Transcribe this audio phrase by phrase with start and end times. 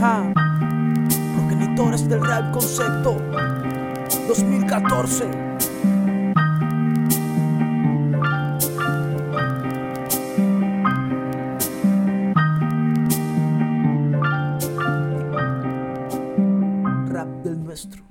[0.00, 3.16] Progenitores del rap concepto
[4.28, 5.24] 2014.
[17.10, 18.02] Rap del nuestro.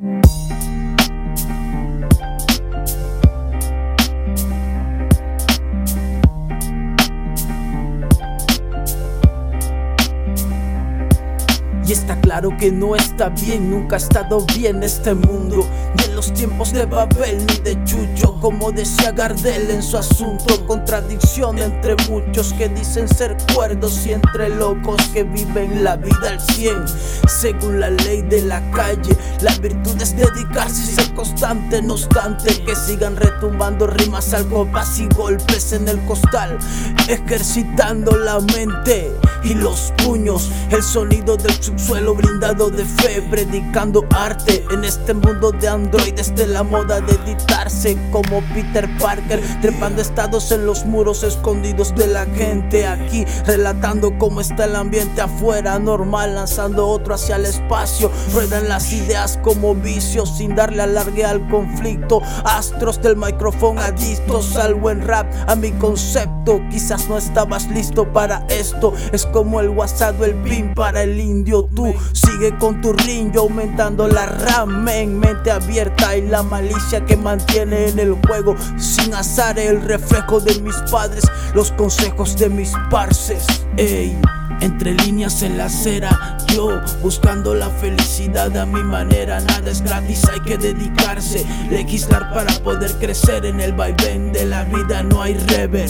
[11.89, 15.65] Y está claro que no está bien, nunca ha estado bien este mundo.
[15.97, 20.63] Ni en los tiempos de Babel ni de Chucho, como decía Gardel en su asunto.
[20.67, 26.39] Contradicción entre muchos que dicen ser cuerdos y entre locos que viven la vida al
[26.39, 26.85] cien.
[27.27, 32.63] Según la ley de la calle, la virtud es dedicarse y ser constante, no obstante
[32.63, 36.59] que sigan retumbando rimas al compás y golpes en el costal,
[37.07, 39.11] ejercitando la mente
[39.43, 45.53] y los puños, el sonido del subsuelo brindado de fe, predicando arte en este mundo
[45.53, 51.23] de androides de la moda de editarse como Peter Parker, trepando estados en los muros
[51.23, 57.37] escondidos de la gente aquí, relatando cómo está el ambiente afuera, normal, lanzando otro hacia
[57.37, 63.79] el espacio, ruedan las ideas como vicios sin darle alargue al conflicto, astros del micrófono
[63.79, 69.61] adictos al buen rap, a mi concepto, quizás no estabas listo para esto, es como
[69.61, 71.63] el WhatsApp el pin para el indio.
[71.75, 77.17] Tú sigue con tu ring, aumentando la RAM en mente abierta y la malicia que
[77.17, 78.55] mantiene en el juego.
[78.77, 81.23] Sin azar, el reflejo de mis padres,
[81.53, 83.45] los consejos de mis parces.
[83.77, 84.17] Ey.
[84.61, 89.39] Entre líneas en la acera, yo buscando la felicidad a mi manera.
[89.39, 91.45] Nada es gratis, hay que dedicarse.
[91.69, 95.89] Legislar para poder crecer en el vaivén de la vida, no hay rever.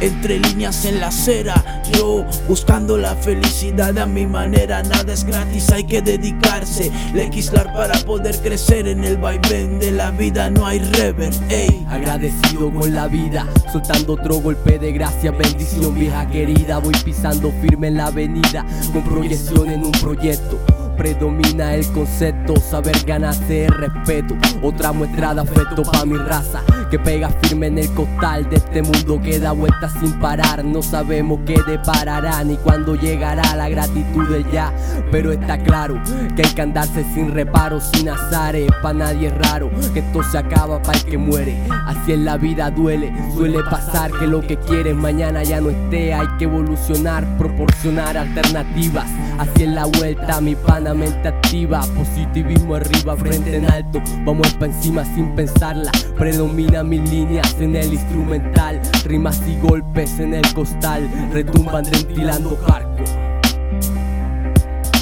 [0.00, 4.82] Entre líneas en la acera, yo buscando la felicidad a mi manera.
[4.82, 6.90] Nada es gratis, hay que dedicarse.
[7.14, 11.32] Legislar para poder crecer en el vaivén de la vida, no hay rever.
[11.48, 11.86] Ey.
[11.88, 16.78] Agradecido con la vida, soltando otro golpe de gracia, bendición vieja querida.
[16.78, 20.83] Voy pisando firme en la avenida, con proyección en un proyecto.
[20.96, 24.36] Predomina el concepto, saber ganarse el respeto.
[24.62, 26.60] Otra muestra de afecto pa' mi raza,
[26.90, 30.64] que pega firme en el costal de este mundo que da vueltas sin parar.
[30.64, 34.72] No sabemos qué deparará ni cuándo llegará la gratitud de ya.
[35.10, 36.00] Pero está claro
[36.36, 38.70] que hay que andarse sin reparo, sin azares.
[38.80, 41.56] Pa' nadie es raro que esto se acaba para el que muere.
[41.86, 46.14] Así en la vida duele, suele pasar que lo que quieres mañana ya no esté.
[46.14, 49.06] Hay que evolucionar, proporcionar alternativas.
[49.38, 54.02] Así en la vuelta, mi pana mente activa, positivismo arriba, frente en alto.
[54.24, 55.92] Vamos pa' encima sin pensarla.
[56.18, 63.24] Predomina mis líneas en el instrumental, rimas y golpes en el costal, retumban ventilando hardcore.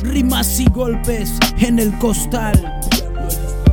[0.03, 2.81] rimas y golpes en el costal,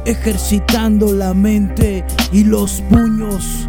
[0.05, 3.65] ejercitando la mente y los puños.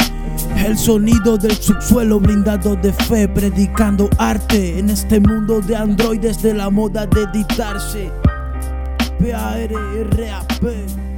[0.57, 6.55] El sonido del subsuelo brindado de fe, predicando arte en este mundo de androides de
[6.55, 8.11] la moda de editarse.
[9.20, 11.09] P-A-R-R-A-P.